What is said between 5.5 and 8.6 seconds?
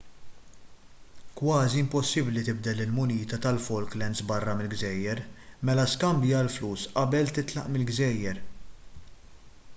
mela skambja l-flus qabel titlaq mill-gżejjer